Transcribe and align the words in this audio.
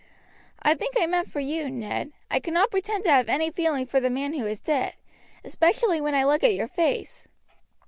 "I 0.63 0.73
think 0.73 0.95
I 0.99 1.05
meant 1.05 1.29
for 1.31 1.41
you, 1.41 1.69
Ned. 1.69 2.11
I 2.31 2.39
cannot 2.39 2.71
pretend 2.71 3.03
to 3.03 3.11
have 3.11 3.29
any 3.29 3.51
feeling 3.51 3.85
for 3.85 3.99
the 3.99 4.09
man 4.09 4.33
who 4.33 4.47
is 4.47 4.59
dead, 4.59 4.95
especially 5.43 6.01
when 6.01 6.15
I 6.15 6.23
look 6.23 6.43
at 6.43 6.55
your 6.55 6.67
face." 6.67 7.27